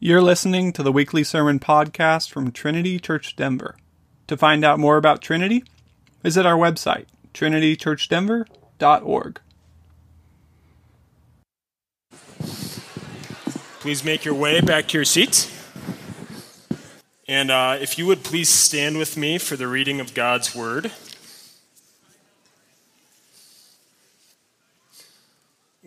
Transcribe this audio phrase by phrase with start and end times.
[0.00, 3.74] You're listening to the weekly sermon podcast from Trinity Church Denver.
[4.28, 5.64] To find out more about Trinity,
[6.22, 9.40] visit our website, trinitychurchdenver.org.
[13.80, 15.52] Please make your way back to your seats.
[17.26, 20.92] And uh, if you would please stand with me for the reading of God's Word.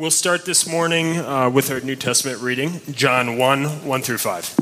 [0.02, 4.56] We'll start this morning uh, with our New Testament reading, John 1 1 through 5.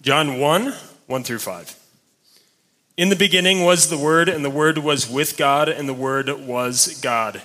[0.00, 0.74] John 1
[1.08, 1.76] 1 through 5.
[2.96, 6.30] In the beginning was the Word, and the Word was with God, and the Word
[6.46, 7.42] was God.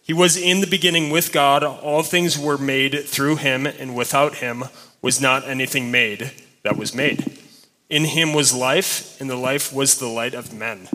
[0.00, 1.64] He was in the beginning with God.
[1.64, 4.66] All things were made through him, and without him
[5.02, 6.30] was not anything made
[6.62, 7.40] that was made.
[7.88, 10.86] In him was life, and the life was the light of men.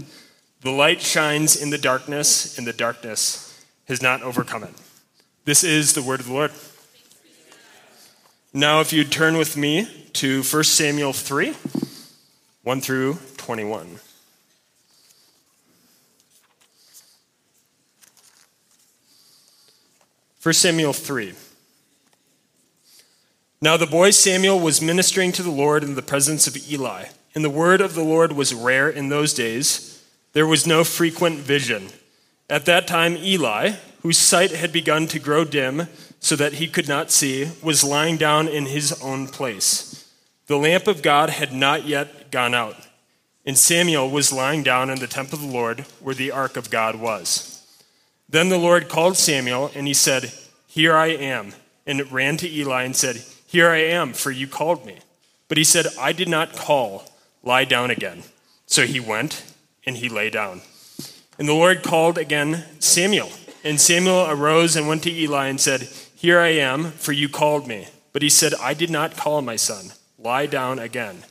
[0.65, 4.73] The light shines in the darkness, and the darkness has not overcome it.
[5.43, 6.51] This is the word of the Lord.
[8.51, 11.53] Now, if you'd turn with me to 1 Samuel 3
[12.63, 13.99] 1 through 21.
[20.39, 21.35] First Samuel 3.
[23.61, 27.45] Now the boy Samuel was ministering to the Lord in the presence of Eli, and
[27.45, 29.94] the word of the Lord was rare in those days
[30.36, 31.88] there was no frequent vision.
[32.50, 35.88] At that time, Eli, whose sight had begun to grow dim
[36.19, 40.11] so that he could not see, was lying down in his own place.
[40.47, 42.75] The lamp of God had not yet gone out,
[43.45, 46.69] and Samuel was lying down in the temple of the Lord where the ark of
[46.69, 47.66] God was.
[48.28, 50.33] Then the Lord called Samuel, and he said,
[50.67, 51.53] Here I am,
[51.88, 54.97] and ran to Eli and said, Here I am, for you called me.
[55.47, 57.06] But he said, I did not call,
[57.41, 58.23] lie down again.
[58.66, 59.55] So he went
[59.86, 60.61] and he lay down.
[61.38, 63.31] And the Lord called again Samuel.
[63.64, 67.67] And Samuel arose and went to Eli and said, Here I am, for you called
[67.67, 67.88] me.
[68.13, 69.88] But he said, I did not call my son.
[70.17, 71.25] Lie down again.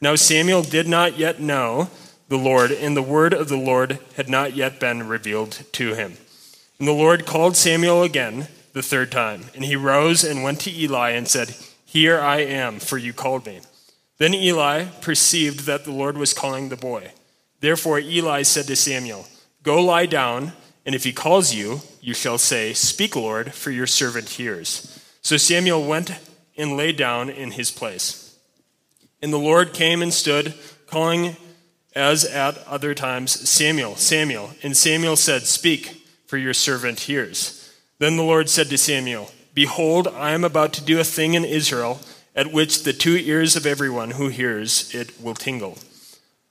[0.00, 1.90] Now Samuel did not yet know
[2.28, 6.16] the Lord, and the word of the Lord had not yet been revealed to him.
[6.78, 9.44] And the Lord called Samuel again the third time.
[9.54, 13.46] And he rose and went to Eli and said, Here I am, for you called
[13.46, 13.60] me.
[14.18, 17.12] Then Eli perceived that the Lord was calling the boy.
[17.60, 19.26] Therefore Eli said to Samuel,
[19.62, 20.52] Go lie down,
[20.86, 24.98] and if he calls you, you shall say, Speak, Lord, for your servant hears.
[25.22, 26.12] So Samuel went
[26.56, 28.38] and lay down in his place.
[29.22, 30.54] And the Lord came and stood,
[30.86, 31.36] calling
[31.94, 34.52] as at other times, Samuel, Samuel.
[34.62, 37.56] And Samuel said, Speak, for your servant hears.
[37.98, 41.44] Then the Lord said to Samuel, Behold, I am about to do a thing in
[41.44, 42.00] Israel
[42.34, 45.76] at which the two ears of everyone who hears it will tingle.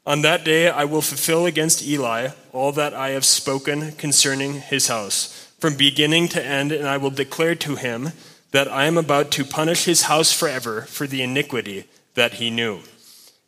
[0.09, 4.87] On that day I will fulfill against Eli all that I have spoken concerning his
[4.87, 8.13] house, from beginning to end, and I will declare to him
[8.49, 11.83] that I am about to punish his house forever for the iniquity
[12.15, 12.79] that he knew,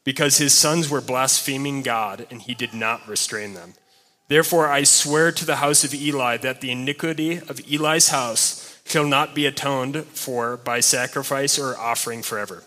[0.03, 3.73] because his sons were blaspheming God, and he did not restrain them.
[4.27, 9.07] Therefore I swear to the house of Eli that the iniquity of Eli's house shall
[9.07, 12.63] not be atoned for by sacrifice or offering forever.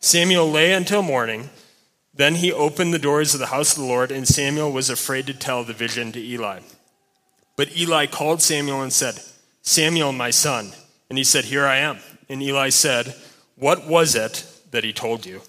[0.00, 1.50] Samuel lay until morning.
[2.20, 5.26] Then he opened the doors of the house of the Lord, and Samuel was afraid
[5.26, 6.60] to tell the vision to Eli.
[7.56, 9.22] But Eli called Samuel and said,
[9.62, 10.72] Samuel, my son.
[11.08, 12.00] And he said, Here I am.
[12.28, 13.14] And Eli said,
[13.56, 15.40] What was it that he told you?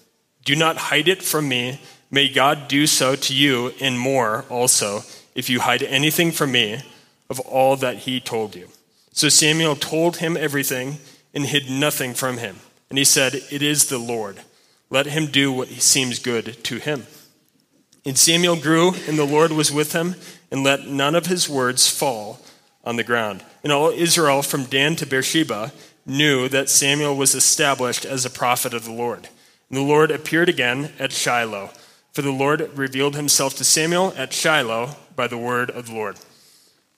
[0.46, 1.78] Do not hide it from me.
[2.10, 5.02] May God do so to you and more also,
[5.34, 6.80] if you hide anything from me
[7.28, 8.68] of all that he told you.
[9.12, 11.00] So Samuel told him everything
[11.34, 12.60] and hid nothing from him.
[12.88, 14.40] And he said, It is the Lord.
[14.92, 17.06] Let him do what seems good to him.
[18.04, 20.16] And Samuel grew, and the Lord was with him,
[20.50, 22.40] and let none of his words fall
[22.84, 23.42] on the ground.
[23.64, 25.72] And all Israel from Dan to Beersheba
[26.04, 29.30] knew that Samuel was established as a prophet of the Lord.
[29.70, 31.70] And the Lord appeared again at Shiloh,
[32.12, 36.16] for the Lord revealed himself to Samuel at Shiloh by the word of the Lord.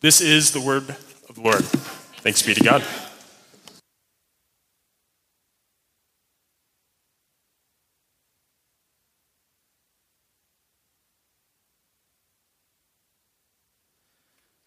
[0.01, 0.97] This is the word
[1.29, 1.65] of the Lord.
[2.25, 2.83] Thanks be to God.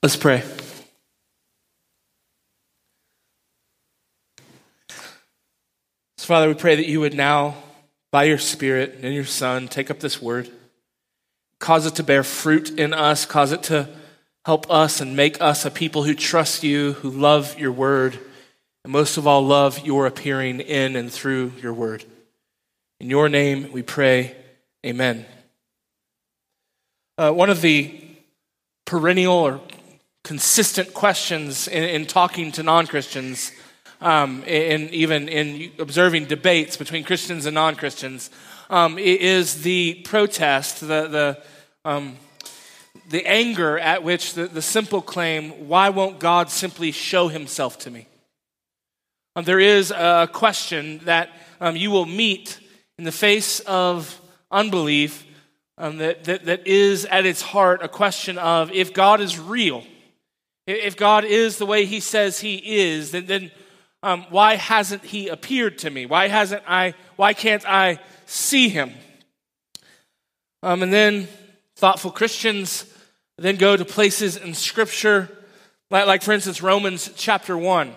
[0.08, 0.42] Let's pray.
[6.18, 7.56] So, Father, we pray that you would now,
[8.10, 10.50] by your Spirit and your Son, take up this word,
[11.60, 13.90] cause it to bear fruit in us, cause it to
[14.46, 18.18] help us and make us a people who trust you, who love your word,
[18.86, 22.06] and most of all, love your appearing in and through your word.
[23.02, 24.38] In your name we pray,
[24.86, 25.26] amen.
[27.18, 28.00] Uh, one of the
[28.86, 29.60] perennial or
[30.28, 33.54] consistent questions in, in talking to non Christians
[34.02, 38.30] um, and even in observing debates between Christians and non Christians,
[38.70, 41.44] um, is the protest, the, the,
[41.86, 42.18] um,
[43.10, 47.90] the anger at which the, the simple claim, why won't God simply show himself to
[47.90, 48.08] me?
[49.38, 51.30] Um, there is a question that
[51.62, 52.60] um, you will meet
[52.98, 54.20] in the face of
[54.52, 55.26] unbelief
[55.78, 59.86] um, that, that, that is at its heart a question of if God is real,
[60.68, 63.52] if God is the way he says he is, then, then
[64.04, 66.06] um, why hasn't he appeared to me?
[66.06, 68.92] Why hasn't I, why can't I see him?
[70.62, 71.28] Um, and then
[71.76, 72.94] thoughtful Christians
[73.38, 75.30] then go to places in scripture,
[75.92, 77.94] like, like for instance, Romans chapter 1,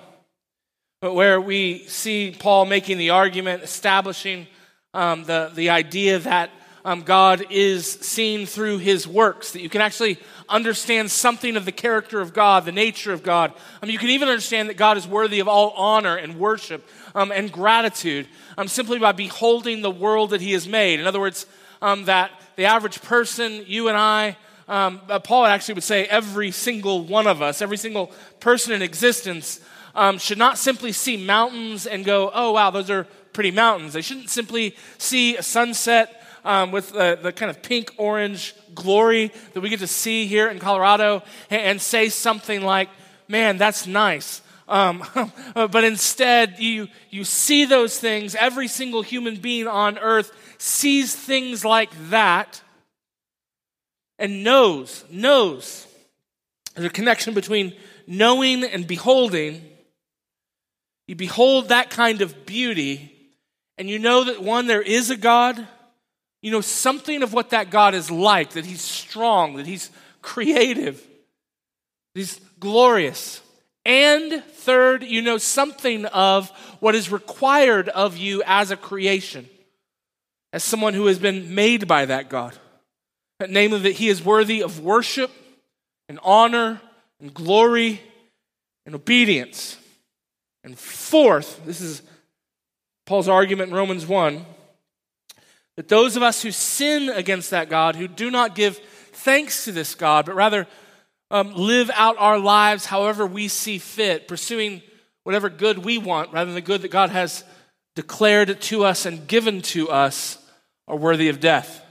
[1.00, 4.46] where we see Paul making the argument, establishing
[4.92, 6.50] um, the, the idea that
[6.84, 10.18] um, God is seen through his works, that you can actually
[10.48, 13.52] understand something of the character of God, the nature of God.
[13.82, 17.30] Mean, you can even understand that God is worthy of all honor and worship um,
[17.30, 21.00] and gratitude um, simply by beholding the world that he has made.
[21.00, 21.46] In other words,
[21.82, 24.36] um, that the average person, you and I,
[24.68, 28.82] um, uh, Paul actually would say every single one of us, every single person in
[28.82, 29.60] existence,
[29.94, 33.92] um, should not simply see mountains and go, oh, wow, those are pretty mountains.
[33.92, 39.32] They shouldn't simply see a sunset um, with the, the, kind of pink orange glory
[39.52, 42.88] that we get to see here in Colorado and, and say something like,
[43.28, 44.42] man, that's nice.
[44.68, 45.04] Um,
[45.54, 48.34] but instead, you, you see those things.
[48.34, 52.62] Every single human being on earth sees things like that
[54.18, 55.86] and knows, knows.
[56.74, 57.74] There's a connection between
[58.06, 59.66] knowing and beholding.
[61.08, 63.12] You behold that kind of beauty,
[63.76, 65.66] and you know that one, there is a God
[66.42, 69.90] you know something of what that God is like, that He's strong, that He's
[70.22, 71.04] creative,
[72.14, 73.40] He's glorious.
[73.84, 76.50] And third, you know something of
[76.80, 79.48] what is required of you as a creation,
[80.52, 82.56] as someone who has been made by that God.
[83.48, 85.30] Namely, that He is worthy of worship
[86.08, 86.80] and honor
[87.20, 88.00] and glory
[88.84, 89.78] and obedience.
[90.62, 92.02] And fourth, this is
[93.06, 94.44] Paul's argument in Romans 1
[95.76, 98.78] that those of us who sin against that God, who do not give
[99.12, 100.66] thanks to this God, but rather
[101.30, 104.82] um, live out our lives however we see fit, pursuing
[105.24, 107.44] whatever good we want rather than the good that God has
[107.94, 110.38] declared to us and given to us,
[110.88, 111.84] are worthy of death.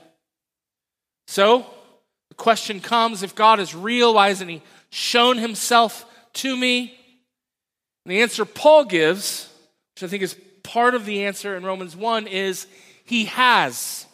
[1.27, 1.65] So,
[2.29, 6.93] the question comes if God is real, why hasn't He shown Himself to me?
[8.05, 9.49] And the answer Paul gives,
[9.95, 12.67] which I think is part of the answer in Romans 1, is
[13.09, 14.05] he has.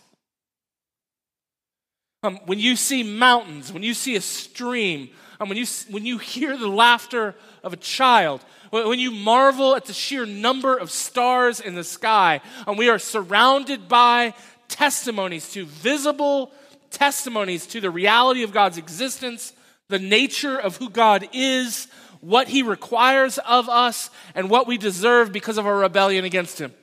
[2.23, 5.09] Um, when you see mountains, when you see a stream,
[5.41, 8.39] um, when, you, when you hear the laughter of a child,
[8.69, 12.97] when you marvel at the sheer number of stars in the sky, and we are
[12.97, 14.33] surrounded by
[14.69, 16.53] testimonies to visible
[16.89, 19.51] testimonies to the reality of God's existence,
[19.89, 21.87] the nature of who God is,
[22.21, 26.73] what He requires of us, and what we deserve because of our rebellion against Him.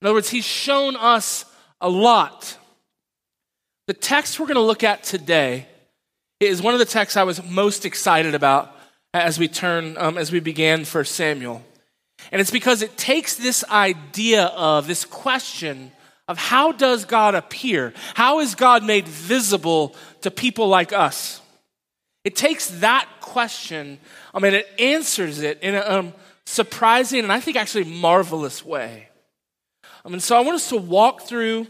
[0.00, 1.44] In other words, he's shown us
[1.80, 2.56] a lot.
[3.86, 5.66] The text we're going to look at today
[6.40, 8.74] is one of the texts I was most excited about
[9.12, 11.62] as we turn, um, as we began for Samuel.
[12.30, 15.90] And it's because it takes this idea of this question
[16.28, 17.94] of how does God appear?
[18.14, 21.40] How is God made visible to people like us?
[22.24, 23.98] It takes that question,
[24.34, 26.12] I mean, it answers it in a um,
[26.44, 29.07] surprising and I think actually marvelous way.
[30.04, 31.66] Um, and so I want us to walk through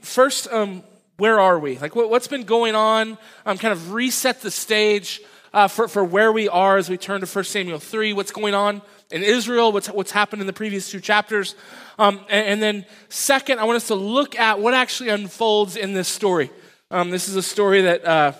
[0.00, 0.82] first, um,
[1.16, 1.78] where are we?
[1.78, 3.18] Like, what, has been going on?
[3.44, 5.20] Um, kind of reset the stage
[5.52, 8.12] uh, for, for where we are as we turn to 1 Samuel 3.
[8.12, 9.72] What's going on in Israel?
[9.72, 11.54] What's, what's happened in the previous two chapters?
[11.98, 15.94] Um, and, and, then, second, I want us to look at what actually unfolds in
[15.94, 16.50] this story.
[16.90, 18.32] Um, this is a story that uh,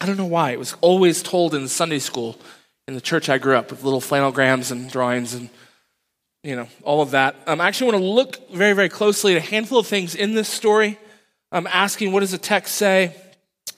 [0.00, 2.38] I don't know why it was always told in Sunday school
[2.86, 5.50] in the church I grew up with little flannelgrams and drawings and
[6.42, 7.36] you know, all of that.
[7.46, 10.34] Um, I actually want to look very, very closely at a handful of things in
[10.34, 10.98] this story.
[11.52, 13.14] I'm asking, what does the text say?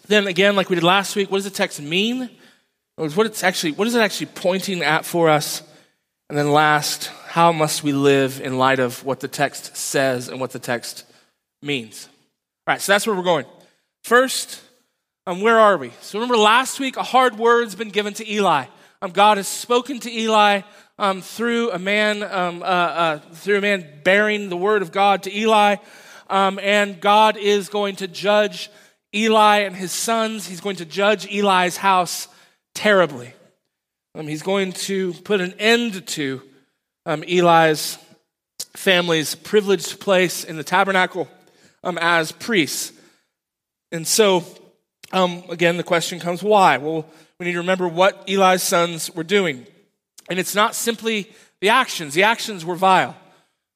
[0.06, 2.30] Then again, like we did last week, what does the text mean?
[2.96, 5.62] What it's actually, what is it actually pointing at for us?
[6.28, 10.40] And then last, how must we live in light of what the text says and
[10.40, 11.04] what the text
[11.62, 12.08] means?
[12.66, 13.46] All right, so that's where we're going.
[14.02, 14.60] First,
[15.26, 15.92] um, where are we?
[16.00, 18.66] So remember last week, a hard word's been given to Eli.
[19.00, 20.62] Um, God has spoken to Eli
[20.98, 25.22] um, through a man, um, uh, uh, through a man bearing the word of God
[25.24, 25.76] to Eli,
[26.28, 28.70] um, and God is going to judge
[29.14, 30.46] Eli and his sons.
[30.46, 32.28] He's going to judge Eli's house
[32.74, 33.32] terribly.
[34.14, 36.42] Um, he's going to put an end to
[37.06, 37.98] um, Eli's
[38.74, 41.28] family's privileged place in the tabernacle
[41.84, 42.92] um, as priests.
[43.92, 44.44] And so,
[45.12, 46.76] again, the question comes why?
[46.76, 47.06] Well,
[47.38, 49.66] we need to remember what Eli's sons were doing.
[50.28, 53.16] And it's not simply the actions, the actions were vile.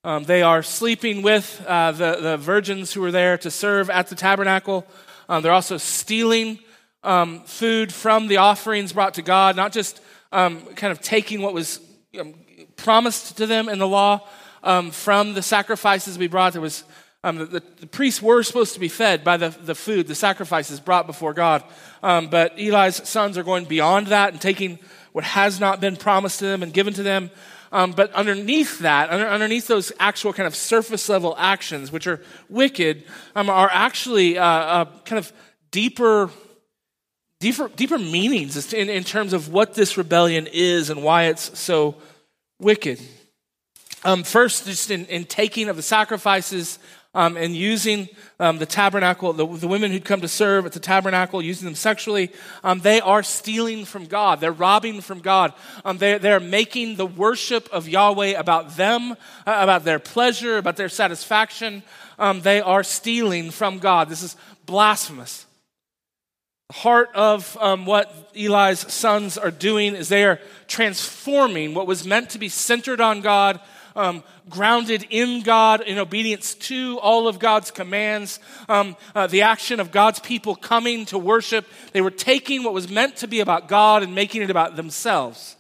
[0.05, 4.09] Um, they are sleeping with uh, the, the virgins who were there to serve at
[4.09, 4.85] the tabernacle.
[5.29, 6.59] Um, they're also stealing
[7.05, 10.01] um, food from the offerings brought to God, not just
[10.33, 11.81] um, kind of taking what was
[12.19, 12.35] um,
[12.77, 14.27] promised to them in the law
[14.65, 16.53] um, from the sacrifices we brought.
[16.53, 16.83] There was
[17.23, 20.81] um, the, the, priests were supposed to be fed by the, the food, the sacrifices
[20.81, 21.63] brought before God.
[22.01, 24.81] But Eli's sons are going beyond that and taking
[25.13, 27.31] what has not been promised to them and given to them.
[27.71, 32.21] Um, but underneath that, under, underneath those actual kind of surface level actions, which are
[32.51, 33.05] wicked,
[33.35, 35.33] um, are actually uh, uh, kind of
[35.71, 36.29] deeper,
[37.41, 41.95] deeper, deeper meanings in, in terms of what this rebellion is and why it's so
[42.61, 43.01] wicked.
[44.05, 46.79] Um, first, just in, in taking of the sacrifices
[47.15, 48.09] um, and using
[48.41, 51.75] um, the tabernacle, the, the, women who'd come to serve at the tabernacle, using them
[51.75, 52.33] sexually,
[52.65, 54.41] um, they are stealing from God.
[54.41, 55.53] They're robbing from God.
[55.85, 59.15] Um, they're, they're making the worship of Yahweh about them, uh,
[59.47, 61.83] about their pleasure, about their satisfaction.
[62.19, 64.09] Um, they are stealing from God.
[64.09, 65.45] This is blasphemous.
[66.69, 72.07] The heart of um, what Eli's sons are doing is they are transforming what was
[72.07, 73.61] meant to be centered on God
[73.97, 79.81] um, grounded in God, in obedience to all of God's commands, um, uh, the action
[79.81, 81.67] of God's people coming to worship.
[81.93, 85.57] They were taking what was meant to be about God and making it about themselves.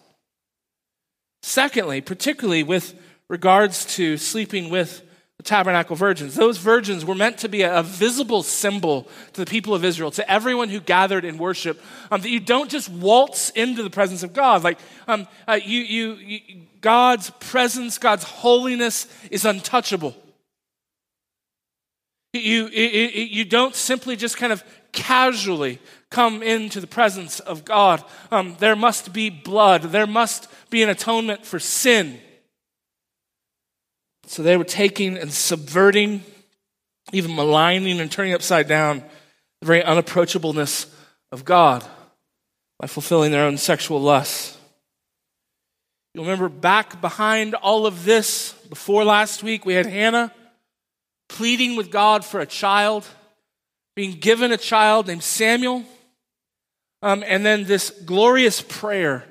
[1.42, 2.94] Secondly, particularly with
[3.28, 5.02] regards to sleeping with
[5.44, 6.34] tabernacle virgins.
[6.34, 10.10] Those virgins were meant to be a, a, visible symbol to the people of Israel,
[10.12, 14.22] to everyone who gathered in worship, um, that you don't just waltz into the presence
[14.22, 14.64] of God.
[14.64, 16.40] Like, um, uh, you, you, you,
[16.80, 20.14] God's presence, God's holiness is untouchable.
[22.32, 25.78] You, you, you don't simply just kind of casually
[26.10, 28.02] come into the presence of God.
[28.30, 32.20] Um, there must be blood, there must be an atonement for sin.
[34.26, 36.22] So they were taking and subverting,
[37.12, 39.02] even maligning and turning upside down
[39.60, 40.92] the very unapproachableness
[41.30, 41.84] of God
[42.78, 44.58] by fulfilling their own sexual lusts.
[46.14, 50.32] You'll remember back behind all of this, before last week, we had Hannah
[51.28, 53.06] pleading with God for a child,
[53.96, 55.84] being given a child named Samuel,
[57.00, 59.24] um, and then this glorious prayer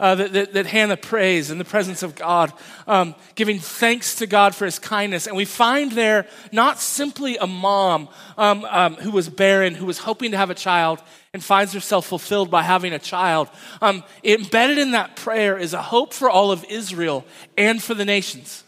[0.00, 2.52] uh, that, that, that, Hannah prays in the presence of God,
[2.88, 5.28] um, giving thanks to God for his kindness.
[5.28, 9.98] And we find there not simply a mom um, um, who was barren, who was
[9.98, 11.00] hoping to have a child
[11.32, 13.48] and finds herself fulfilled by having a child.
[13.80, 17.24] Um, embedded in that prayer is a hope for all of Israel
[17.56, 18.63] and for the nations.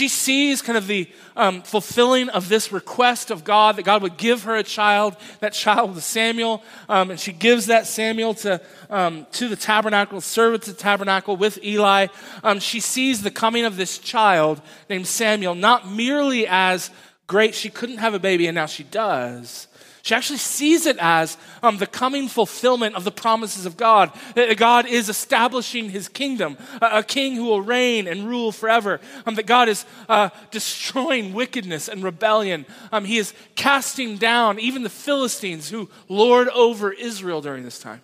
[0.00, 4.16] She sees kind of the um, fulfilling of this request of God that God would
[4.16, 5.14] give her a child.
[5.40, 10.22] That child was Samuel, um, and she gives that Samuel to um, to the tabernacle,
[10.22, 12.06] serve at the tabernacle with Eli.
[12.42, 16.88] Um, she sees the coming of this child named Samuel not merely as
[17.26, 19.68] great she couldn't have a baby and now she does,
[20.02, 24.12] she actually sees it as um, the coming fulfillment of the promises of God.
[24.34, 29.00] That God is establishing his kingdom, a, a king who will reign and rule forever.
[29.26, 32.66] Um, that God is uh, destroying wickedness and rebellion.
[32.92, 38.00] Um, he is casting down even the Philistines who lord over Israel during this time.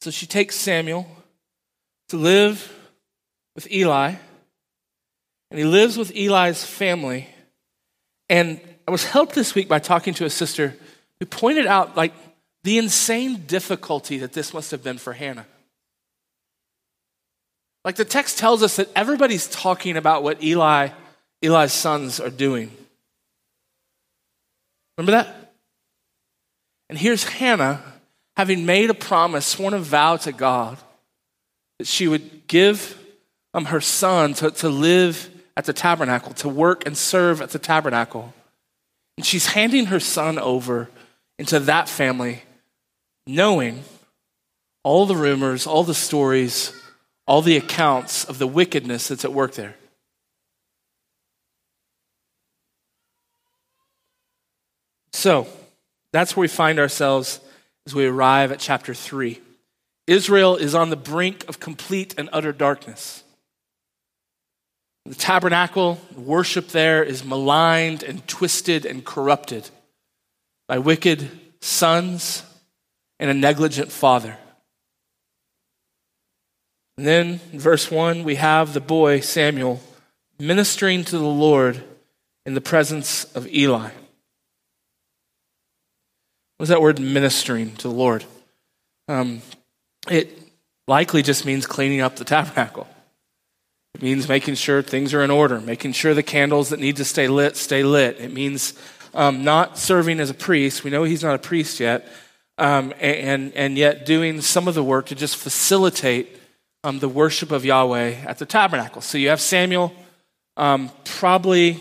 [0.00, 1.06] So she takes Samuel
[2.08, 2.72] to live
[3.54, 4.14] with Eli,
[5.50, 7.28] and he lives with Eli's family.
[8.28, 10.74] And I was helped this week by talking to a sister
[11.20, 12.14] who pointed out like
[12.64, 15.44] the insane difficulty that this must have been for Hannah.
[17.84, 20.88] Like the text tells us that everybody's talking about what Eli,
[21.42, 22.74] Eli's sons are doing.
[24.96, 25.52] Remember that?
[26.88, 27.82] And here's Hannah
[28.38, 30.78] having made a promise, sworn a vow to God
[31.78, 32.98] that she would give
[33.52, 35.28] um, her son to, to live
[35.58, 38.32] at the tabernacle, to work and serve at the tabernacle.
[39.18, 40.88] And she's handing her son over
[41.40, 42.44] into that family,
[43.26, 43.82] knowing
[44.84, 46.72] all the rumors, all the stories,
[47.26, 49.74] all the accounts of the wickedness that's at work there.
[55.12, 55.48] So,
[56.12, 57.40] that's where we find ourselves
[57.86, 59.40] as we arrive at chapter 3.
[60.06, 63.24] Israel is on the brink of complete and utter darkness.
[65.08, 69.70] The tabernacle, worship there is maligned and twisted and corrupted
[70.66, 71.30] by wicked
[71.62, 72.42] sons
[73.18, 74.36] and a negligent father.
[76.98, 79.80] And then, in verse 1, we have the boy, Samuel,
[80.38, 81.82] ministering to the Lord
[82.44, 83.88] in the presence of Eli.
[86.58, 88.26] What is that word ministering to the Lord?
[89.08, 89.40] Um,
[90.10, 90.38] it
[90.86, 92.86] likely just means cleaning up the tabernacle.
[93.94, 97.04] It means making sure things are in order, making sure the candles that need to
[97.04, 98.20] stay lit stay lit.
[98.20, 98.74] It means
[99.14, 100.84] um, not serving as a priest.
[100.84, 102.08] We know he's not a priest yet,
[102.58, 106.38] um, and, and yet doing some of the work to just facilitate
[106.84, 109.02] um, the worship of Yahweh at the tabernacle.
[109.02, 109.92] So you have Samuel,
[110.56, 111.80] um, probably,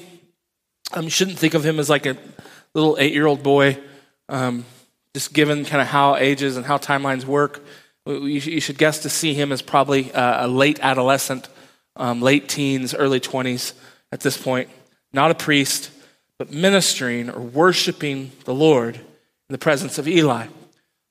[0.93, 2.17] um, you shouldn't think of him as like a
[2.73, 3.77] little eight year old boy.
[4.29, 4.65] Um,
[5.13, 7.63] just given kind of how ages and how timelines work,
[8.05, 11.49] you should guess to see him as probably a late adolescent,
[11.97, 13.73] um, late teens, early 20s
[14.11, 14.69] at this point.
[15.11, 15.91] Not a priest,
[16.39, 19.03] but ministering or worshiping the Lord in
[19.49, 20.47] the presence of Eli.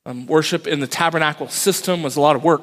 [0.05, 2.63] Um, worship in the tabernacle system was a lot of work.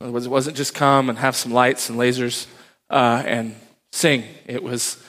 [0.00, 2.46] It wasn't just come and have some lights and lasers
[2.88, 3.54] uh, and
[3.92, 4.24] sing.
[4.46, 5.02] It was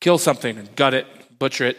[0.00, 1.06] kill something and gut it,
[1.38, 1.78] butcher it,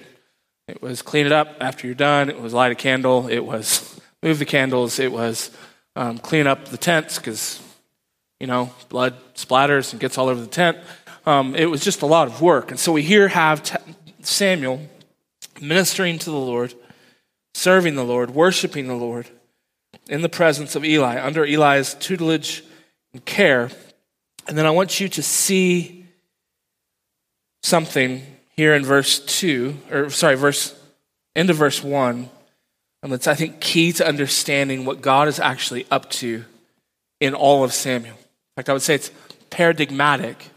[0.68, 2.30] it was clean it up after you're done.
[2.30, 3.28] It was light a candle.
[3.28, 4.98] It was move the candles.
[4.98, 5.52] It was
[5.96, 7.62] um, clean up the tents because,
[8.44, 10.78] you know, blood splatters and gets all over the tent.
[11.26, 12.72] Um, it was just a lot of work.
[12.72, 13.78] And so we here have t-
[14.20, 14.82] Samuel
[15.62, 16.74] ministering to the Lord,
[17.54, 19.30] serving the Lord, worshiping the Lord
[20.10, 22.66] in the presence of Eli, under Eli's tutelage
[23.14, 23.70] and care.
[24.46, 26.06] And then I want you to see
[27.62, 28.24] something
[28.58, 30.78] here in verse 2, or sorry, verse
[31.34, 32.30] end of verse 1.
[33.04, 36.44] And that's, I think, key to understanding what God is actually up to
[37.22, 38.18] in all of Samuel.
[38.56, 39.12] In fact, I would say it's
[39.50, 40.50] paradigmatic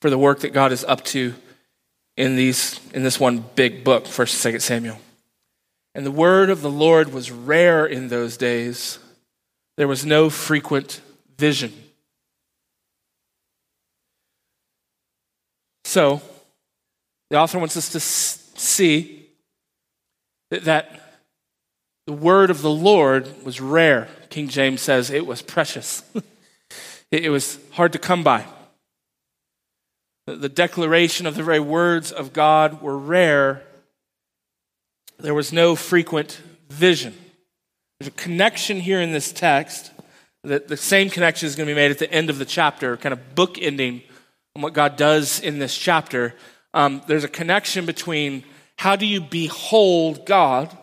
[0.00, 1.34] for the work that God is up to
[2.16, 4.98] in, these, in this one big book, 1st and 2nd Samuel.
[5.94, 8.98] And the word of the Lord was rare in those days.
[9.76, 11.00] There was no frequent
[11.36, 11.72] vision.
[15.84, 16.20] So,
[17.30, 19.26] the author wants us to see
[20.50, 21.18] that
[22.06, 24.08] the word of the Lord was rare.
[24.30, 26.02] King James says it was precious,
[27.10, 28.44] it was hard to come by.
[30.26, 33.62] The declaration of the very words of God were rare.
[35.18, 37.14] There was no frequent vision.
[37.98, 39.90] There's a connection here in this text.
[40.44, 42.96] That the same connection is going to be made at the end of the chapter,
[42.96, 44.02] kind of bookending
[44.54, 46.34] on what God does in this chapter
[46.74, 48.44] um, there's a connection between
[48.76, 50.76] how do you behold God?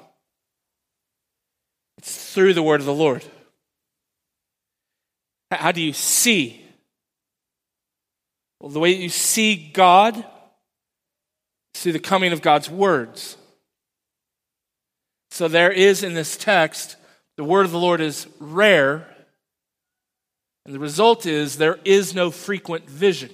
[1.98, 3.24] It's through the word of the Lord.
[5.52, 6.62] How do you see?
[8.60, 10.18] Well, the way you see God
[11.76, 13.38] is through the coming of God's words.
[15.32, 16.96] So there is in this text,
[17.38, 19.08] the word of the Lord is rare,
[20.66, 23.30] and the result is there is no frequent vision.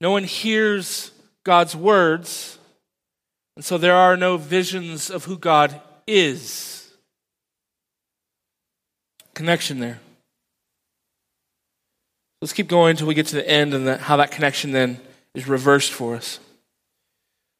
[0.00, 1.10] No one hears
[1.44, 2.58] God's words,
[3.56, 6.77] and so there are no visions of who God is.
[9.38, 10.00] Connection there.
[12.42, 15.00] Let's keep going until we get to the end and the, how that connection then
[15.32, 16.40] is reversed for us.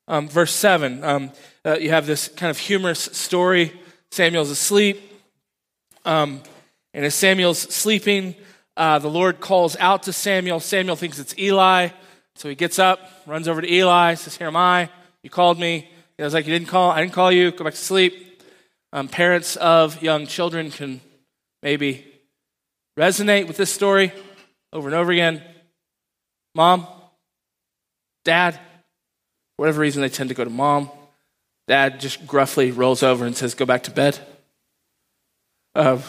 [0.08, 1.30] Um, verse 7, um,
[1.64, 3.72] uh, you have this kind of humorous story.
[4.10, 5.00] Samuel's asleep.
[6.04, 6.42] Um,
[6.94, 8.34] and as Samuel's sleeping,
[8.76, 10.58] uh, the Lord calls out to Samuel.
[10.58, 11.90] Samuel thinks it's Eli.
[12.34, 14.90] So he gets up, runs over to Eli, says, Here am I.
[15.22, 15.88] You called me.
[16.16, 16.90] He was like, You didn't call.
[16.90, 17.52] I didn't call you.
[17.52, 18.42] Go back to sleep.
[18.92, 21.02] Um, parents of young children can
[21.62, 22.06] maybe
[22.98, 24.12] resonate with this story
[24.72, 25.42] over and over again.
[26.54, 26.86] Mom,
[28.24, 30.90] dad, for whatever reason, they tend to go to mom.
[31.66, 34.18] Dad just gruffly rolls over and says, Go back to bed.
[35.74, 36.00] Uh,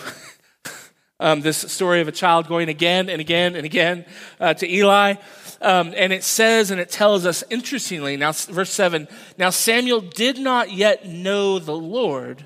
[1.20, 4.06] um, this story of a child going again and again and again
[4.40, 5.16] uh, to Eli.
[5.62, 9.08] Um, and it says and it tells us, interestingly, now, verse 7
[9.38, 12.46] Now Samuel did not yet know the Lord,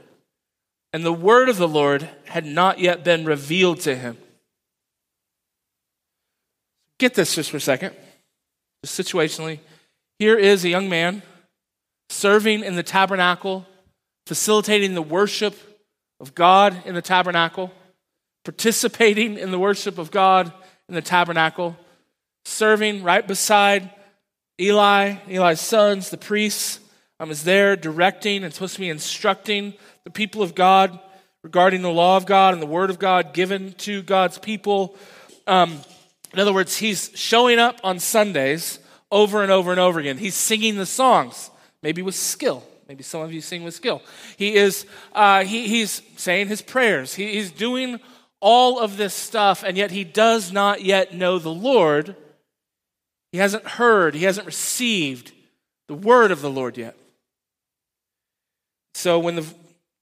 [0.94, 4.18] and the word of the Lord had not yet been revealed to him.
[7.00, 7.94] Get this just for a second,
[8.86, 9.60] situationally.
[10.20, 11.24] Here is a young man
[12.10, 13.66] serving in the tabernacle,
[14.28, 15.56] facilitating the worship
[16.22, 17.74] of God in the tabernacle,
[18.46, 20.54] participating in the worship of God
[20.88, 21.76] in the tabernacle
[22.46, 23.90] serving right beside
[24.60, 26.80] Eli, Eli's sons, the priests.
[27.20, 29.74] I was there directing and supposed to be instructing
[30.06, 31.00] the people of God
[31.44, 34.96] regarding the law of God and the word of God given to God's people.
[35.48, 35.80] Um,
[36.34, 38.80] in other words, he's showing up on Sundays
[39.12, 40.18] over and over and over again.
[40.18, 44.02] He's singing the songs, maybe with skill, Maybe some of you sing with skill.
[44.38, 47.16] He is, uh, he, he's saying his prayers.
[47.16, 48.00] He, he's doing
[48.40, 52.16] all of this stuff, and yet he does not yet know the Lord.
[53.32, 55.32] He hasn't heard, he hasn't received
[55.88, 56.98] the word of the Lord yet.
[58.94, 59.46] So when the,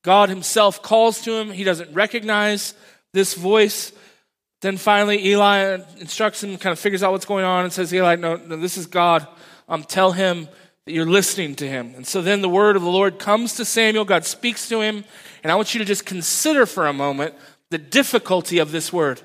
[0.04, 2.74] God himself calls to him, he doesn't recognize
[3.14, 3.92] this voice.
[4.62, 8.16] Then finally, Eli instructs him, kind of figures out what's going on, and says, Eli,
[8.16, 9.28] no, no this is God.
[9.68, 10.48] Um, tell him
[10.86, 11.94] that you're listening to him.
[11.96, 14.06] And so then the word of the Lord comes to Samuel.
[14.06, 15.04] God speaks to him.
[15.44, 17.36] And I want you to just consider for a moment
[17.70, 19.22] the difficulty of this word.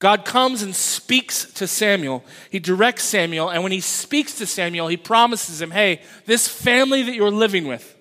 [0.00, 2.24] God comes and speaks to Samuel.
[2.50, 3.50] He directs Samuel.
[3.50, 7.66] And when he speaks to Samuel, he promises him, hey, this family that you're living
[7.66, 7.93] with,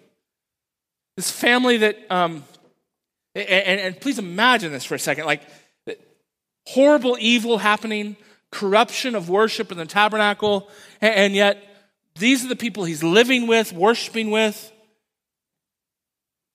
[1.16, 2.44] this family that, um,
[3.36, 5.42] and, and please imagine this for a second like
[6.66, 8.16] horrible evil happening,
[8.52, 10.70] corruption of worship in the tabernacle,
[11.02, 11.58] and yet
[12.16, 14.72] these are the people he's living with, worshiping with,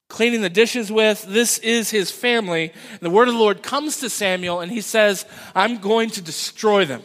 [0.08, 1.22] cleaning the dishes with.
[1.22, 2.72] This is his family.
[2.90, 6.22] And the word of the Lord comes to Samuel and he says, I'm going to
[6.22, 7.02] destroy them.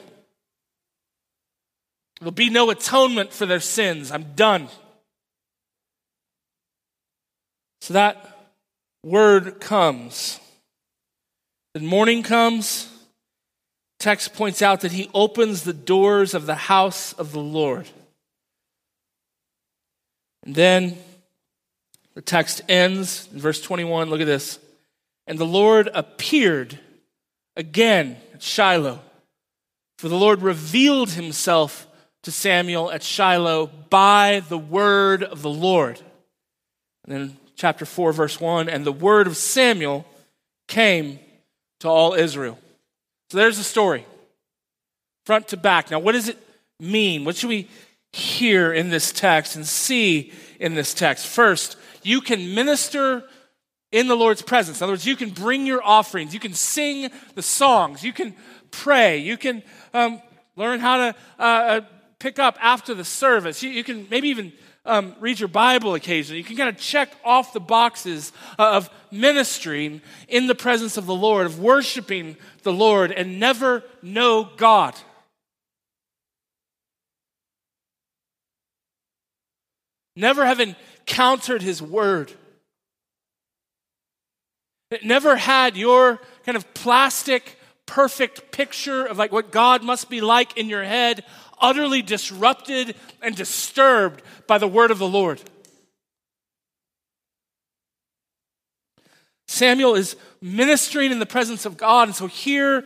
[2.19, 4.11] There'll be no atonement for their sins.
[4.11, 4.69] I'm done.
[7.83, 8.47] So that
[9.03, 10.39] word comes.
[11.73, 12.89] Then morning comes.
[13.99, 17.89] Text points out that he opens the doors of the house of the Lord.
[20.43, 20.97] And then
[22.15, 24.09] the text ends in verse 21.
[24.09, 24.59] Look at this.
[25.27, 26.79] And the Lord appeared
[27.57, 29.01] again at Shiloh.
[29.97, 31.85] For the Lord revealed himself
[32.21, 35.99] to Samuel at Shiloh by the word of the Lord.
[37.03, 40.05] And then chapter 4, verse 1 and the word of Samuel
[40.67, 41.17] came
[41.79, 42.59] to all Israel.
[43.29, 44.05] So there's the story,
[45.25, 45.89] front to back.
[45.89, 46.37] Now, what does it
[46.77, 47.23] mean?
[47.23, 47.69] What should we
[48.11, 51.25] hear in this text and see in this text?
[51.25, 53.23] First, you can minister
[53.93, 54.81] in the Lord's presence.
[54.81, 58.35] In other words, you can bring your offerings, you can sing the songs, you can
[58.71, 60.21] pray, you can um,
[60.57, 61.81] learn how to uh, uh
[62.19, 64.51] pick up after the service, you, you can maybe even
[64.85, 66.39] um, read your Bible occasionally.
[66.39, 71.05] You can kind of check off the boxes uh, of ministering in the presence of
[71.05, 74.95] the Lord, of worshiping the Lord, and never know God.
[80.15, 82.31] Never have encountered His Word.
[85.03, 90.55] Never had your kind of plastic, perfect picture of like what God must be like
[90.55, 91.23] in your head
[91.63, 95.41] utterly disrupted and disturbed by the word of the Lord.
[99.47, 102.85] Samuel is ministering in the presence of God, and so here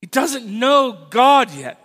[0.00, 1.78] he doesn't know God yet.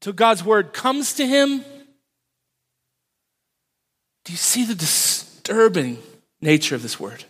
[0.00, 1.64] Till God's word comes to him.
[4.24, 5.98] Do you see the disturbing
[6.40, 7.24] nature of this word?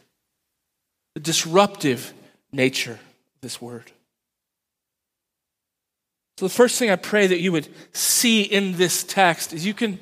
[1.14, 2.12] The disruptive
[2.52, 3.90] nature of this word.
[6.38, 9.74] So, the first thing I pray that you would see in this text is you
[9.74, 9.98] can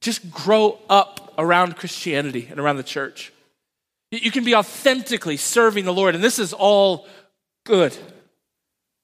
[0.00, 3.32] just grow up around Christianity and around the church.
[4.10, 7.06] You can be authentically serving the Lord, and this is all
[7.64, 7.96] good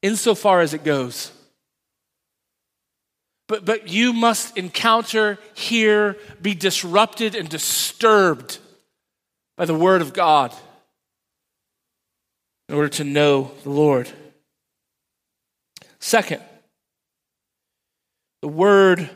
[0.02, 1.32] insofar as it goes.
[3.48, 8.58] But, but you must encounter, hear, be disrupted and disturbed
[9.56, 10.54] by the Word of God
[12.68, 14.08] in order to know the Lord.
[15.98, 16.40] Second,
[18.42, 19.10] the word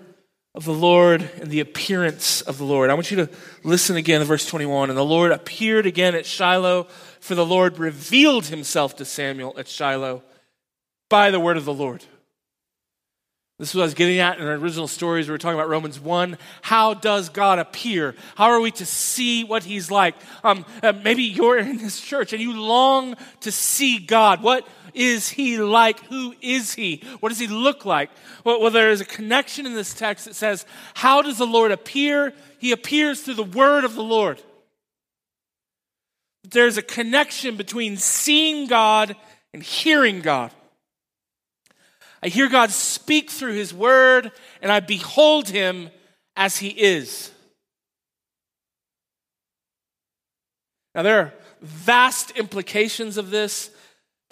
[0.55, 2.91] of the Lord and the appearance of the Lord.
[2.91, 3.31] I want you to
[3.65, 4.89] listen again to verse 21.
[4.89, 6.85] And the Lord appeared again at Shiloh,
[7.21, 10.23] for the Lord revealed himself to Samuel at Shiloh
[11.09, 12.05] by the word of the Lord.
[13.59, 15.29] This is what I was getting at in our original stories.
[15.29, 16.39] We were talking about Romans 1.
[16.63, 18.17] How does God appear?
[18.35, 20.17] How are we to see what He's like?
[20.43, 24.43] Um, uh, maybe you're in this church and you long to see God.
[24.43, 26.01] What is He like?
[26.05, 27.03] Who is He?
[27.21, 28.11] What does He look like?
[28.45, 31.73] Well, well, there is a connection in this text that says, How does the Lord
[31.73, 32.33] appear?
[32.59, 34.41] He appears through the word of the Lord.
[36.45, 39.17] There's a connection between seeing God
[39.53, 40.51] and hearing God.
[42.23, 45.91] I hear God speak through his word, and I behold him
[46.37, 47.31] as he is.
[50.95, 53.71] Now, there are vast implications of this.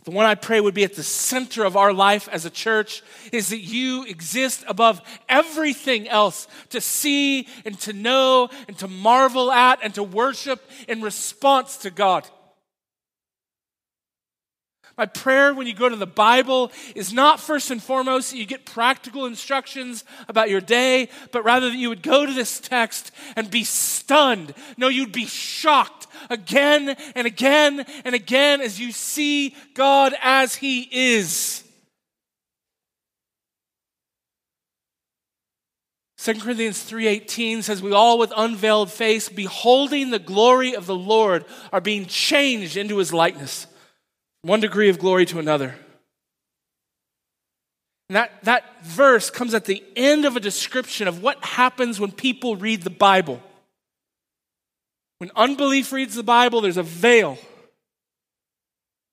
[0.04, 3.02] The one I pray would be at the center of our life as a church
[3.30, 9.52] is that you exist above everything else to see and to know and to marvel
[9.52, 12.28] at and to worship in response to God.
[14.98, 18.44] My prayer when you go to the Bible is not first and foremost that you
[18.44, 23.10] get practical instructions about your day, but rather that you would go to this text
[23.34, 24.52] and be stunned.
[24.76, 30.88] No, you'd be shocked again and again and again as you see God as He
[30.90, 31.64] is.
[36.18, 41.44] 2 Corinthians 3:18 says we all with unveiled face beholding the glory of the Lord
[41.72, 43.66] are being changed into his likeness
[44.42, 45.74] one degree of glory to another.
[48.08, 52.12] And that, that verse comes at the end of a description of what happens when
[52.12, 53.40] people read the Bible.
[55.22, 57.38] When unbelief reads the Bible, there's a veil.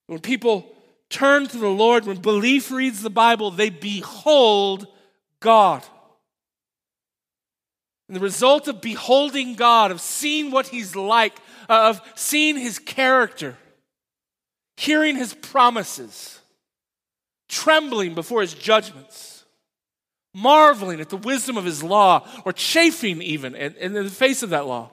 [0.07, 0.75] When people
[1.11, 4.87] turn to the Lord, when belief reads the Bible, they behold
[5.39, 5.83] God.
[8.07, 11.37] And the result of beholding God, of seeing what He's like,
[11.69, 13.55] uh, of seeing His character,
[14.77, 16.39] hearing His promises,
[17.47, 19.45] trembling before His judgments,
[20.33, 24.49] marveling at the wisdom of His law, or chafing even in, in the face of
[24.49, 24.89] that law.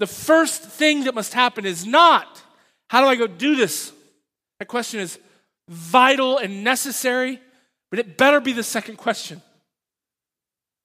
[0.00, 2.42] The first thing that must happen is not,
[2.88, 3.92] how do I go do this?
[4.58, 5.18] That question is
[5.68, 7.38] vital and necessary,
[7.90, 9.42] but it better be the second question.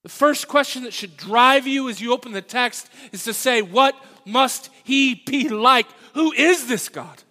[0.04, 3.62] The first question that should drive you as you open the text is to say,
[3.62, 5.88] What must he be like?
[6.14, 7.24] Who is this God?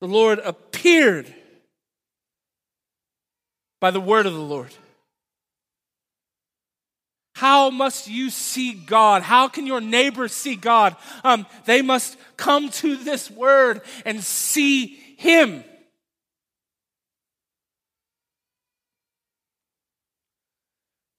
[0.00, 1.34] The Lord appeared
[3.80, 4.72] by the word of the Lord.
[7.38, 9.22] How must you see God?
[9.22, 10.96] How can your neighbor see God?
[11.22, 15.62] Um, they must come to this word and see Him.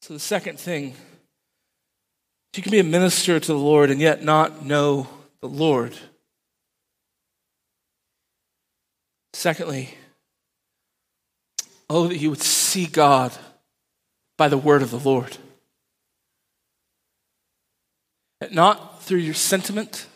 [0.02, 0.94] So, the second thing,
[2.54, 5.08] you can be a minister to the Lord and yet not know
[5.40, 5.98] the Lord.
[9.32, 9.94] Secondly,
[11.90, 13.32] oh, that you would see God
[14.38, 15.38] by the word of the Lord.
[18.52, 20.08] Not through your sentiment,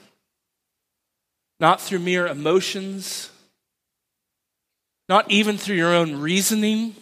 [1.60, 3.30] not through mere emotions,
[5.10, 6.96] not even through your own reasoning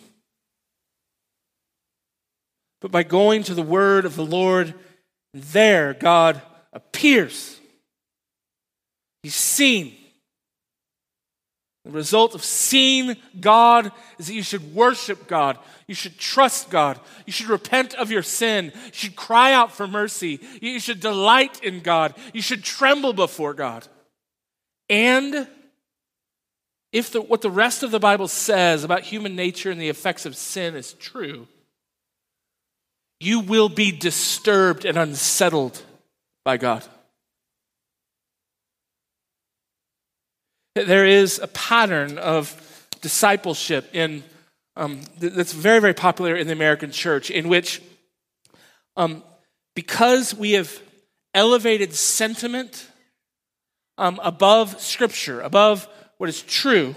[2.81, 4.73] but by going to the word of the Lord,
[5.34, 6.41] there God
[6.73, 7.60] appears.
[9.23, 9.95] He's seen.
[11.86, 15.58] The result of seeing God is that you should worship God.
[15.88, 17.00] You should trust God.
[17.26, 18.72] You should repent of your sin.
[18.76, 20.39] You should cry out for mercy.
[20.62, 22.13] You should delight in God.
[22.34, 23.88] You should tremble before God.
[24.89, 25.48] And
[26.91, 30.26] if the, what the rest of the Bible says about human nature and the effects
[30.26, 31.48] of sin is true,
[33.20, 35.82] you will be disturbed and unsettled
[36.44, 36.84] by God.
[40.75, 44.23] There is a pattern of discipleship in
[44.75, 47.81] um, that's very, very popular in the American church, in which,
[48.95, 49.21] um,
[49.75, 50.81] because we have
[51.34, 52.88] elevated sentiment
[53.97, 56.95] um, above Scripture, above what is true,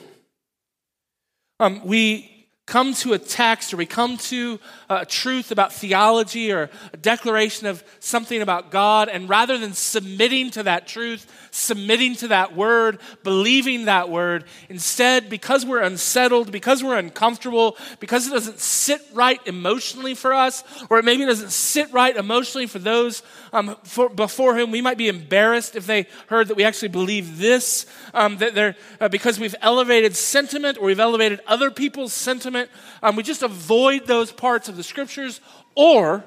[1.58, 2.30] um, we
[2.66, 7.66] come to a text or we come to a truth about theology or a declaration
[7.66, 12.98] of something about God, and rather than submitting to that truth, submitting to that word,
[13.22, 19.40] believing that word, instead, because we're unsettled, because we're uncomfortable, because it doesn't sit right
[19.46, 23.22] emotionally for us, or it maybe doesn't sit right emotionally for those
[23.52, 27.38] um, for, before whom we might be embarrassed if they heard that we actually believe
[27.38, 32.53] this, um, that they're, uh, because we've elevated sentiment or we've elevated other people's sentiment,
[33.02, 35.40] um, we just avoid those parts of the scriptures
[35.74, 36.24] or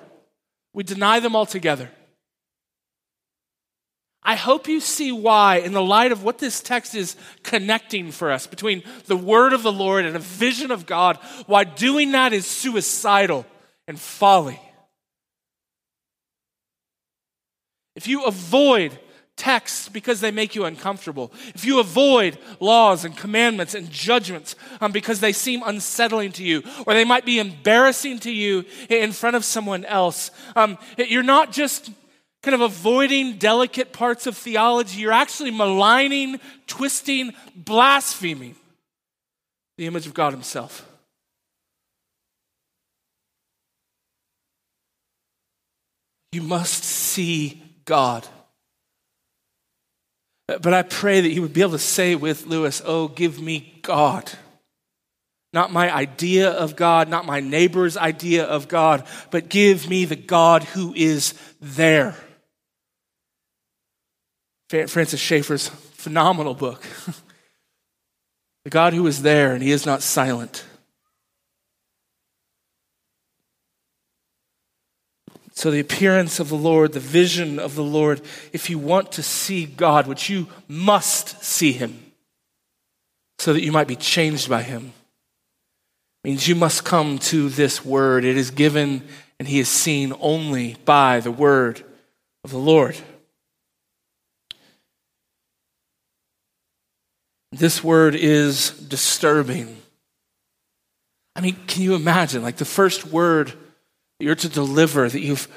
[0.73, 1.89] we deny them altogether.
[4.23, 8.29] I hope you see why, in the light of what this text is connecting for
[8.29, 12.33] us between the word of the Lord and a vision of God, why doing that
[12.33, 13.45] is suicidal
[13.87, 14.59] and folly.
[17.95, 18.99] If you avoid
[19.37, 24.91] texts because they make you uncomfortable, if you avoid laws and commandments and judgments um,
[24.91, 29.35] because they seem unsettling to you, or they might be embarrassing to you in front
[29.35, 31.89] of someone else, um, you're not just
[32.43, 38.55] kind of avoiding delicate parts of theology, you're actually maligning, twisting, blaspheming
[39.77, 40.85] the image of God Himself.
[46.31, 48.27] You must see God.
[50.47, 53.79] But I pray that you would be able to say with Lewis, Oh, give me
[53.81, 54.31] God.
[55.53, 60.15] Not my idea of God, not my neighbor's idea of God, but give me the
[60.15, 62.15] God who is there.
[64.69, 66.85] Francis Schaeffer's phenomenal book.
[68.65, 70.65] the God who is there and he is not silent.
[75.57, 78.21] So, the appearance of the Lord, the vision of the Lord,
[78.53, 82.11] if you want to see God, which you must see him
[83.39, 84.93] so that you might be changed by him,
[86.23, 88.23] means you must come to this word.
[88.23, 89.01] It is given
[89.39, 91.83] and he is seen only by the word
[92.43, 92.95] of the Lord.
[97.51, 99.75] This word is disturbing.
[101.35, 102.43] I mean, can you imagine?
[102.43, 103.53] Like the first word
[104.19, 105.47] you're to deliver, that you've,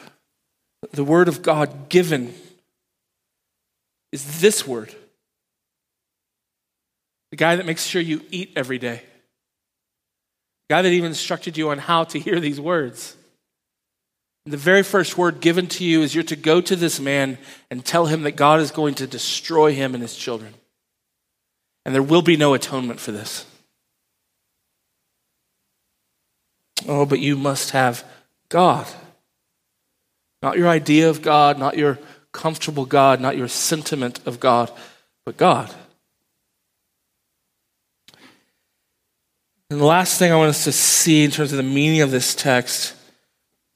[0.93, 2.35] the word of God given,
[4.13, 4.95] is this word.
[7.31, 9.03] The guy that makes sure you eat every day.
[10.69, 13.17] The guy that even instructed you on how to hear these words.
[14.45, 17.39] And the very first word given to you is you're to go to this man
[17.71, 20.55] and tell him that God is going to destroy him and his children.
[21.85, 23.47] And there will be no atonement for this.
[26.89, 28.05] Oh, but you must have
[28.51, 28.87] God.
[30.43, 31.99] Not your idea of God, not your
[32.33, 34.71] comfortable God, not your sentiment of God,
[35.25, 35.75] but God.
[39.71, 42.11] And the last thing I want us to see in terms of the meaning of
[42.11, 42.95] this text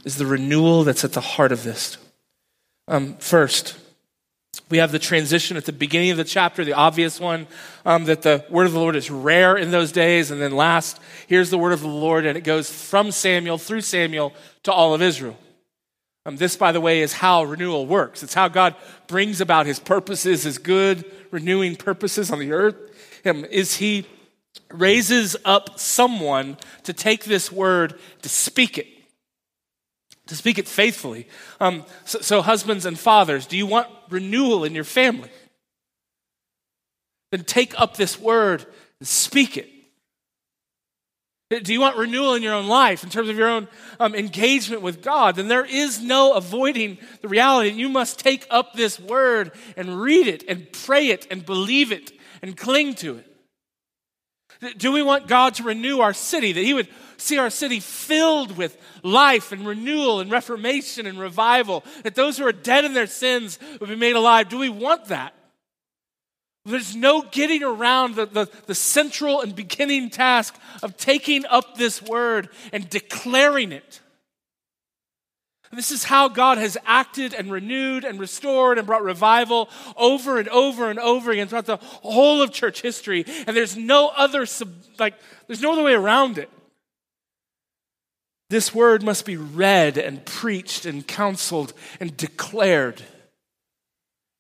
[0.05, 1.97] is the renewal that's at the heart of this.
[2.89, 3.79] Um, first,
[4.71, 7.47] we have the transition at the beginning of the chapter, the obvious one,
[7.85, 10.31] um, that the word of the Lord is rare in those days.
[10.31, 13.83] And then last, here's the word of the Lord, and it goes from Samuel through
[13.83, 14.33] Samuel
[14.65, 15.37] to all of Israel.
[16.27, 18.23] Um, this, by the way, is how renewal works.
[18.23, 18.75] It's how God
[19.07, 22.77] brings about his purposes, his good, renewing purposes on the earth.
[23.27, 24.07] Um, is he
[24.71, 28.87] raises up someone to take this word to speak it
[30.27, 31.29] to speak it faithfully.
[31.61, 35.31] Um, so, so, husbands and fathers, do you want renewal in your family?
[37.31, 38.65] Then take up this word
[39.01, 39.71] and speak it.
[41.63, 43.69] Do you want renewal in your own life in terms of your own
[44.01, 45.37] um, engagement with God?
[45.37, 47.71] Then there is no avoiding the reality.
[47.71, 52.13] You must take up this word and read it and pray it and believe it
[52.43, 54.79] and cling to it.
[54.79, 56.89] Do we want God to renew our city, that He would
[57.25, 62.47] see our city filled with life and renewal and reformation and revival, that those who
[62.47, 64.49] are dead in their sins would be made alive.
[64.49, 65.35] Do we want that?
[66.67, 72.01] There's no getting around the, the, the, central and beginning task of taking up this
[72.01, 74.01] word and declaring it.
[75.75, 80.49] This is how God has acted and renewed and restored and brought revival over and
[80.49, 83.25] over and over again throughout the whole of church history.
[83.47, 84.47] And there's no other
[84.99, 85.15] like
[85.47, 86.49] there's no other way around it.
[88.51, 93.03] This word must be read and preached and counseled and declared.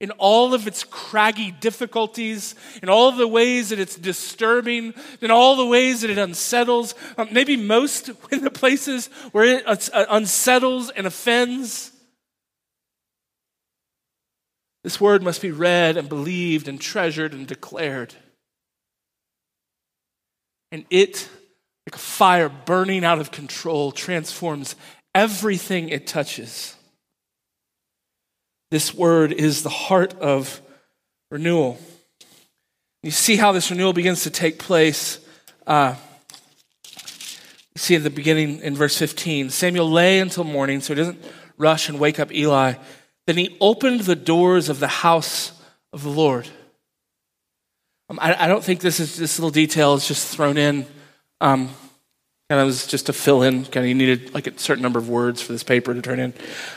[0.00, 5.56] In all of its craggy difficulties, in all the ways that it's disturbing, in all
[5.56, 10.90] the ways that it unsettles, um, maybe most in the places where it uh, unsettles
[10.90, 11.92] and offends.
[14.82, 18.14] This word must be read and believed and treasured and declared.
[20.70, 21.28] And it
[21.94, 24.74] like fire burning out of control, transforms
[25.14, 26.74] everything it touches.
[28.70, 30.60] This word is the heart of
[31.30, 31.78] renewal.
[33.04, 35.20] You see how this renewal begins to take place.
[35.66, 35.94] Uh,
[36.96, 41.22] you see at the beginning in verse 15 Samuel lay until morning, so he doesn't
[41.56, 42.74] rush and wake up Eli.
[43.26, 45.52] Then he opened the doors of the house
[45.92, 46.48] of the Lord.
[48.10, 50.86] Um, I, I, don't think this is this little detail is just thrown in
[51.40, 51.70] um,
[52.48, 53.64] kind of was just to fill in.
[53.64, 56.20] Kind of you needed like a certain number of words for this paper to turn
[56.20, 56.34] in.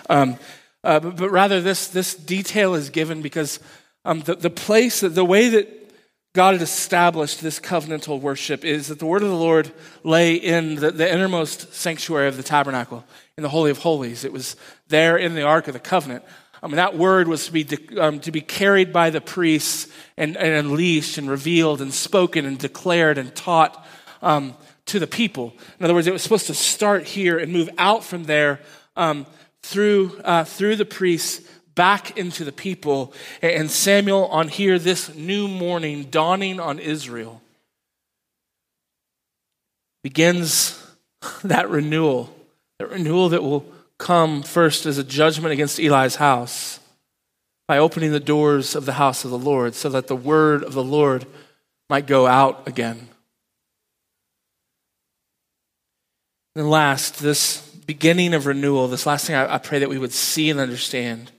[0.10, 0.38] Um,
[0.84, 3.60] uh, but, but, rather, this this detail is given because
[4.06, 5.77] um, the the place, the way that
[6.34, 9.71] God had established this covenantal worship is that the word of the Lord
[10.03, 13.03] lay in the, the innermost sanctuary of the tabernacle,
[13.38, 14.23] in the Holy of Holies.
[14.23, 14.56] It was
[14.88, 16.23] there in the Ark of the Covenant.
[16.62, 20.38] I mean, that word was to be, um, to be carried by the priests and,
[20.38, 23.85] and, unleashed and revealed and spoken and declared and taught
[24.21, 24.56] um,
[24.88, 25.54] to the people.
[25.79, 28.60] In other words, it was supposed to start here and move out from there
[28.96, 29.25] um,
[29.62, 33.13] through, uh, through the priests back into the people.
[33.42, 37.42] And Samuel, on here, this new morning dawning on Israel,
[40.04, 40.83] begins
[41.44, 42.33] that renewal,
[42.79, 43.65] that renewal that will
[43.98, 46.79] come first as a judgment against Eli's house
[47.67, 50.73] by opening the doors of the house of the Lord so that the word of
[50.73, 51.25] the Lord
[51.90, 53.10] might go out again.
[56.58, 60.12] And last, this beginning of renewal, this last thing I, I pray that we would
[60.12, 61.31] see and understand.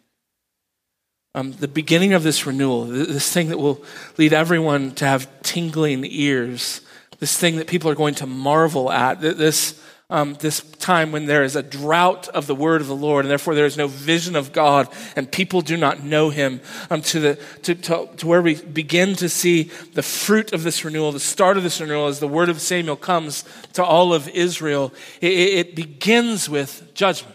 [1.34, 3.84] Um, the beginning of this renewal, this thing that will
[4.16, 6.82] lead everyone to have tingling ears,
[7.18, 11.44] this thing that people are going to marvel at, this, um, this time when there
[11.44, 14.36] is a drought of the word of the Lord, and therefore there is no vision
[14.36, 18.40] of God, and people do not know him, um, to, the, to, to, to where
[18.40, 22.20] we begin to see the fruit of this renewal, the start of this renewal, as
[22.20, 23.44] the word of Samuel comes
[23.74, 24.94] to all of Israel.
[25.20, 27.34] It, it begins with judgment.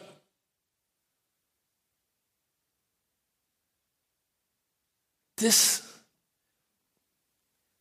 [5.38, 5.82] This,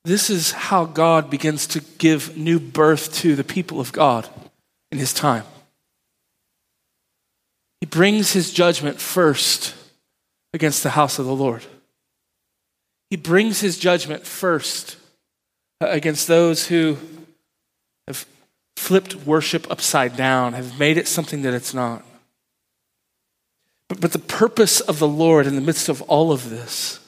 [0.05, 4.29] this is how God begins to give new birth to the people of God
[4.93, 5.45] in his time.
[7.81, 9.75] He brings his judgment first
[10.55, 11.65] against the house of the Lord.
[13.11, 14.97] He brings his judgment first
[15.81, 16.99] uh, against those who
[18.07, 18.27] have
[18.77, 22.05] flipped worship upside down, have made it something that it's not.
[23.89, 27.01] But, but the purpose of the Lord in the midst of all of this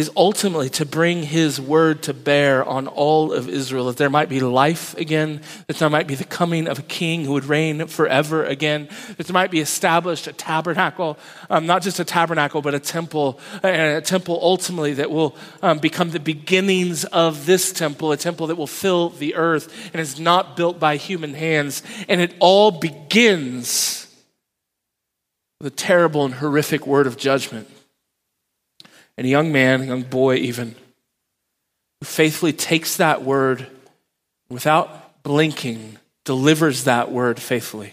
[0.00, 4.30] is ultimately to bring his word to bear on all of Israel, that there might
[4.30, 7.86] be life again, that there might be the coming of a king who would reign
[7.86, 8.88] forever again,
[9.18, 11.18] that there might be established a tabernacle,
[11.50, 15.78] um, not just a tabernacle, but a temple, and a temple ultimately that will um,
[15.78, 20.18] become the beginnings of this temple, a temple that will fill the earth and is
[20.18, 21.82] not built by human hands.
[22.08, 24.06] And it all begins
[25.60, 27.68] with a terrible and horrific word of judgment
[29.20, 30.74] and a young man, a young boy even,
[32.00, 33.66] who faithfully takes that word
[34.48, 37.92] without blinking, delivers that word faithfully.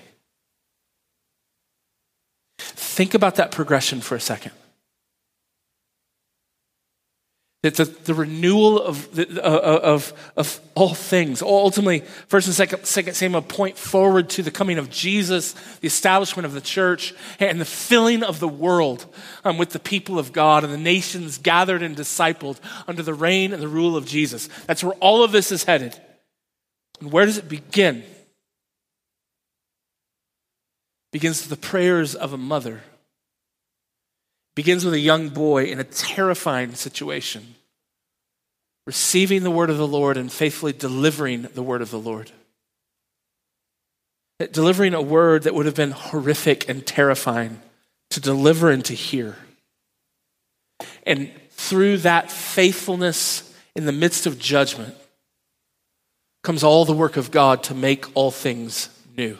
[2.57, 4.53] Think about that progression for a second.
[7.63, 12.85] That the, the renewal of, uh, uh, of, of all things, ultimately, first and second,
[12.85, 17.59] second Samuel point forward to the coming of Jesus, the establishment of the church, and
[17.59, 19.07] the filling of the world
[19.43, 23.53] um, with the people of God and the nations gathered and discipled under the reign
[23.53, 24.49] and the rule of Jesus.
[24.67, 25.99] That's where all of this is headed.
[27.01, 27.97] And where does it begin?
[27.97, 28.05] It
[31.11, 32.83] begins with the prayers of a mother
[34.57, 37.53] begins with a young boy in a terrifying situation,
[38.87, 42.31] receiving the word of the Lord and faithfully delivering the word of the Lord.
[44.51, 47.61] Delivering a word that would have been horrific and terrifying
[48.09, 49.35] to deliver and to hear.
[51.03, 54.95] And through that faithfulness in the midst of judgment
[56.41, 59.37] comes all the work of God to make all things new.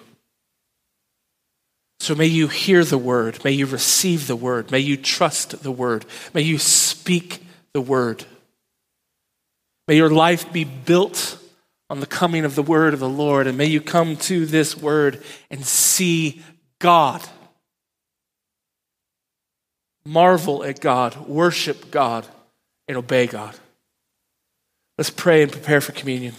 [2.00, 3.44] So may you hear the word.
[3.44, 4.72] May you receive the word.
[4.72, 6.06] May you trust the word.
[6.34, 7.44] May you speak
[7.74, 8.26] the word.
[9.88, 11.40] May your life be built
[11.90, 13.48] on the coming of the word of the Lord.
[13.48, 16.42] And may you come to this word and see
[16.80, 17.24] God.
[20.06, 22.26] Marvel at God, worship God,
[22.88, 23.56] and obey God.
[24.98, 26.34] Let's pray and prepare for communion.